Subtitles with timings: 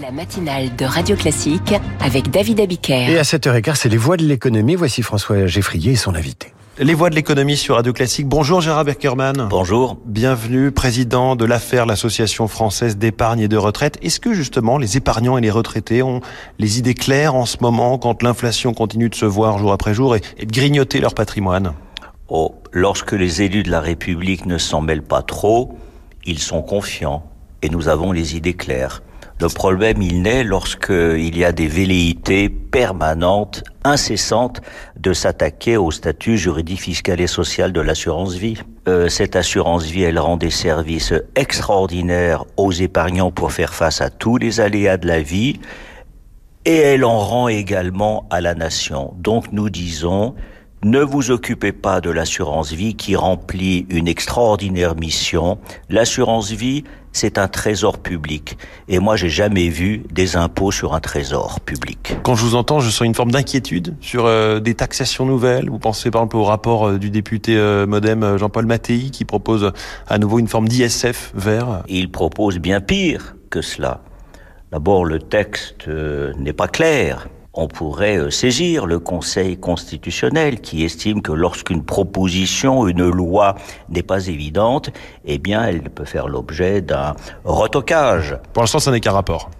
[0.00, 3.10] La matinale de Radio Classique avec David Abiker.
[3.10, 4.74] Et à 7h15, c'est les voix de l'économie.
[4.74, 6.54] Voici François Geffrier et son invité.
[6.78, 8.26] Les voix de l'économie sur Radio Classique.
[8.26, 9.48] Bonjour Gérard Beckerman.
[9.50, 9.98] Bonjour.
[10.06, 13.98] Bienvenue, président de l'affaire, l'Association française d'épargne et de retraite.
[14.00, 16.22] Est-ce que justement les épargnants et les retraités ont
[16.58, 20.16] les idées claires en ce moment quand l'inflation continue de se voir jour après jour
[20.16, 21.74] et, de grignoter leur patrimoine?
[22.28, 25.76] Oh, lorsque les élus de la République ne s'en mêlent pas trop,
[26.24, 27.24] ils sont confiants
[27.60, 29.02] et nous avons les idées claires.
[29.40, 34.60] Le problème, il naît lorsqu'il y a des velléités permanentes, incessantes,
[34.98, 38.58] de s'attaquer au statut juridique, fiscal et social de l'assurance vie.
[38.88, 44.10] Euh, cette assurance vie, elle rend des services extraordinaires aux épargnants pour faire face à
[44.10, 45.60] tous les aléas de la vie,
[46.64, 49.14] et elle en rend également à la nation.
[49.18, 50.34] Donc nous disons,
[50.84, 55.58] ne vous occupez pas de l'assurance vie qui remplit une extraordinaire mission.
[55.88, 56.82] L'assurance vie,
[57.12, 58.58] c'est un trésor public.
[58.88, 62.16] Et moi, j'ai jamais vu des impôts sur un trésor public.
[62.24, 65.70] Quand je vous entends, je sens une forme d'inquiétude sur euh, des taxations nouvelles.
[65.70, 69.72] Vous pensez par exemple au rapport euh, du député euh, modem Jean-Paul Mattei qui propose
[70.08, 71.84] à nouveau une forme d'ISF vert.
[71.86, 74.00] Il propose bien pire que cela.
[74.72, 81.20] D'abord, le texte n'est pas clair on pourrait euh, saisir le Conseil constitutionnel qui estime
[81.20, 83.56] que lorsqu'une proposition, une loi
[83.90, 84.90] n'est pas évidente,
[85.24, 88.38] eh bien, elle peut faire l'objet d'un retocage.
[88.52, 89.50] Pour l'instant, ça n'est qu'un rapport.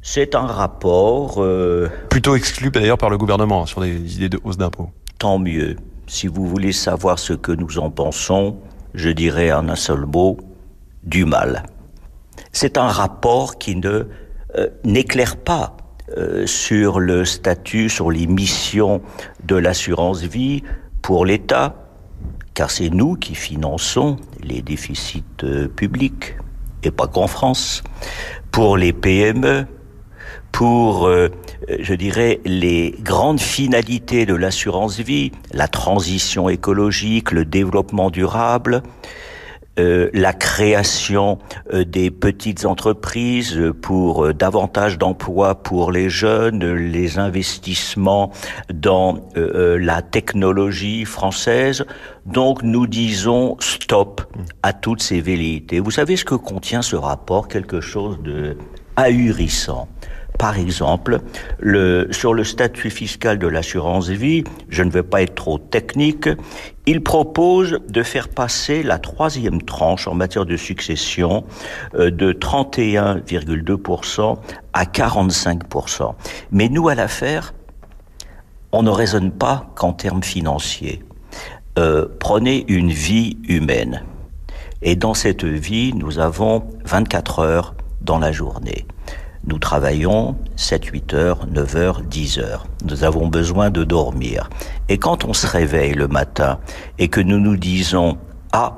[0.00, 1.42] C'est un rapport...
[1.42, 4.90] Euh, Plutôt exclu d'ailleurs par le gouvernement sur des idées de hausse d'impôts.
[5.18, 5.76] Tant mieux.
[6.06, 8.58] Si vous voulez savoir ce que nous en pensons,
[8.92, 10.36] je dirais en un seul mot,
[11.02, 11.64] du mal.
[12.52, 14.06] C'est un rapport qui ne
[14.56, 15.76] euh, n'éclaire pas
[16.18, 19.00] euh, sur le statut, sur les missions
[19.44, 20.62] de l'assurance vie
[21.00, 21.76] pour l'État,
[22.52, 26.36] car c'est nous qui finançons les déficits euh, publics,
[26.82, 27.82] et pas qu'en France,
[28.50, 29.66] pour les PME,
[30.52, 31.30] pour, euh,
[31.80, 38.82] je dirais, les grandes finalités de l'assurance vie, la transition écologique, le développement durable,
[39.78, 41.38] euh, la création
[41.72, 48.30] euh, des petites entreprises pour euh, davantage d'emplois pour les jeunes, les investissements
[48.72, 51.84] dans la technologie française.
[52.24, 54.22] Donc nous disons stop
[54.62, 55.80] à toutes ces velléités.
[55.80, 57.48] Vous savez ce que contient ce rapport?
[57.48, 58.56] Quelque chose de
[58.96, 59.88] ahurissant.
[60.38, 61.20] Par exemple,
[61.60, 66.28] le, sur le statut fiscal de l'assurance vie, je ne vais pas être trop technique,
[66.86, 71.44] il propose de faire passer la troisième tranche en matière de succession
[71.94, 74.36] euh, de 31,2%
[74.72, 76.14] à 45%.
[76.50, 77.54] Mais nous, à l'affaire,
[78.72, 81.04] on ne raisonne pas qu'en termes financiers.
[81.78, 84.02] Euh, prenez une vie humaine.
[84.82, 88.84] Et dans cette vie, nous avons 24 heures dans la journée.
[89.46, 92.66] Nous travaillons 7, 8 heures, 9 heures, 10 heures.
[92.84, 94.48] Nous avons besoin de dormir.
[94.88, 96.58] Et quand on se réveille le matin
[96.98, 98.16] et que nous nous disons,
[98.52, 98.74] ah,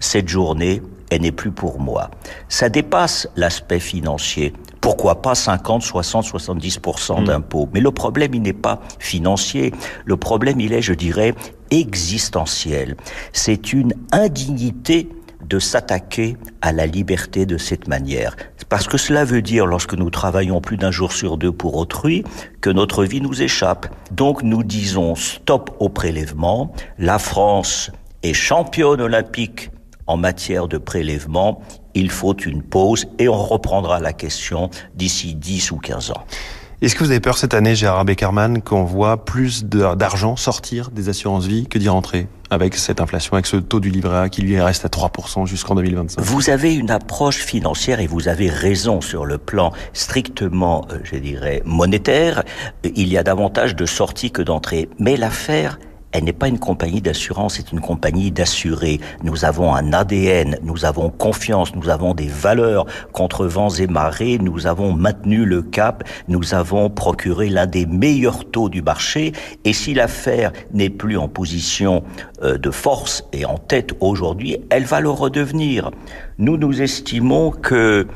[0.00, 2.10] cette journée, elle n'est plus pour moi.
[2.48, 4.52] Ça dépasse l'aspect financier.
[4.80, 7.68] Pourquoi pas 50, 60, 70% d'impôts?
[7.72, 9.72] Mais le problème, il n'est pas financier.
[10.04, 11.34] Le problème, il est, je dirais,
[11.70, 12.96] existentiel.
[13.32, 15.08] C'est une indignité
[15.48, 18.36] de s'attaquer à la liberté de cette manière.
[18.68, 22.24] Parce que cela veut dire, lorsque nous travaillons plus d'un jour sur deux pour autrui,
[22.60, 23.86] que notre vie nous échappe.
[24.10, 26.72] Donc nous disons stop au prélèvement.
[26.98, 27.90] La France
[28.22, 29.70] est championne olympique
[30.06, 31.60] en matière de prélèvement.
[31.94, 36.24] Il faut une pause et on reprendra la question d'ici 10 ou 15 ans.
[36.82, 41.08] Est-ce que vous avez peur cette année, Gérard Beckerman, qu'on voit plus d'argent sortir des
[41.08, 44.42] assurances vie que d'y rentrer avec cette inflation, avec ce taux du livret A qui
[44.42, 49.00] lui reste à 3% jusqu'en 2025 Vous avez une approche financière et vous avez raison
[49.00, 52.42] sur le plan strictement, euh, je dirais, monétaire.
[52.82, 54.88] Il y a davantage de sorties que d'entrées.
[54.98, 55.78] Mais l'affaire,
[56.12, 59.00] elle n'est pas une compagnie d'assurance, c'est une compagnie d'assurés.
[59.22, 64.38] Nous avons un ADN, nous avons confiance, nous avons des valeurs contre vents et marées,
[64.38, 69.32] nous avons maintenu le cap, nous avons procuré l'un des meilleurs taux du marché.
[69.64, 72.04] Et si l'affaire n'est plus en position
[72.42, 75.90] euh, de force et en tête aujourd'hui, elle va le redevenir.
[76.38, 78.06] Nous nous estimons que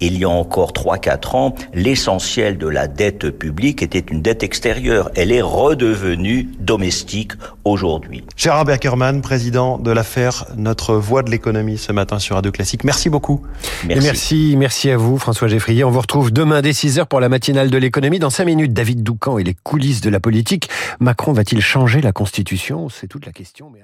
[0.00, 5.10] il y a encore 3-4 ans, l'essentiel de la dette publique était une dette extérieure.
[5.14, 7.32] Elle est redevenue domestique
[7.64, 8.24] aujourd'hui.
[8.36, 12.84] Gérard Beckerman, président de l'affaire Notre Voix de l'économie ce matin sur Radio Classique.
[12.84, 13.42] Merci beaucoup.
[13.86, 14.06] Merci.
[14.06, 15.84] merci, merci à vous François Geffrier.
[15.84, 18.18] On vous retrouve demain dès 6h pour la matinale de l'économie.
[18.18, 20.68] Dans 5 minutes, David Doucan et les coulisses de la politique.
[20.98, 22.88] Macron va-t-il changer la Constitution?
[22.88, 23.70] C'est toute la question.
[23.72, 23.80] Mais